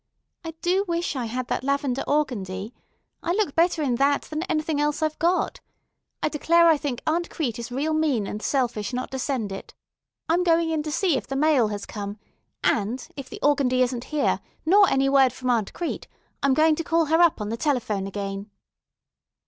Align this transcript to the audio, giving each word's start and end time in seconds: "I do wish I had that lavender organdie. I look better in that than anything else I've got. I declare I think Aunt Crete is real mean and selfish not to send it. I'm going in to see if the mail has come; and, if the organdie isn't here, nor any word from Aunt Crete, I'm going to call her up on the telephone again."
"I 0.43 0.55
do 0.63 0.83
wish 0.87 1.15
I 1.15 1.25
had 1.25 1.45
that 1.49 1.63
lavender 1.63 2.03
organdie. 2.07 2.73
I 3.21 3.33
look 3.33 3.53
better 3.53 3.83
in 3.83 3.97
that 3.97 4.23
than 4.23 4.41
anything 4.49 4.81
else 4.81 5.03
I've 5.03 5.19
got. 5.19 5.59
I 6.23 6.29
declare 6.29 6.67
I 6.67 6.75
think 6.75 7.03
Aunt 7.05 7.29
Crete 7.29 7.59
is 7.59 7.71
real 7.71 7.93
mean 7.93 8.25
and 8.25 8.41
selfish 8.41 8.93
not 8.93 9.11
to 9.11 9.19
send 9.19 9.51
it. 9.51 9.75
I'm 10.27 10.43
going 10.43 10.71
in 10.71 10.81
to 10.81 10.91
see 10.91 11.17
if 11.17 11.27
the 11.27 11.35
mail 11.35 11.67
has 11.67 11.85
come; 11.85 12.17
and, 12.63 13.07
if 13.15 13.29
the 13.29 13.37
organdie 13.43 13.83
isn't 13.83 14.05
here, 14.05 14.39
nor 14.65 14.89
any 14.89 15.07
word 15.07 15.33
from 15.33 15.51
Aunt 15.51 15.71
Crete, 15.71 16.07
I'm 16.41 16.55
going 16.55 16.73
to 16.77 16.83
call 16.83 17.05
her 17.05 17.21
up 17.21 17.39
on 17.39 17.49
the 17.49 17.55
telephone 17.55 18.07
again." 18.07 18.49